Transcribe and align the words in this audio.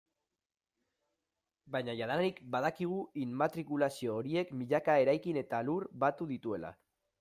Baina 1.75 1.95
jadanik 1.99 2.41
badakigu 2.57 3.03
immatrikulazio 3.27 4.19
horiek 4.19 4.59
milaka 4.65 5.01
eraikin 5.07 5.43
eta 5.47 5.65
lur 5.71 5.91
batu 6.07 6.35
dituela. 6.37 6.79